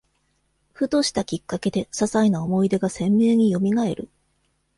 [0.73, 4.09] ふとしたきっかけで、ささいな思い出が鮮明によみがえる